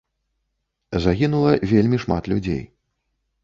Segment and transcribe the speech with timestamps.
[1.03, 2.61] Загінула вельмі шмат людзей.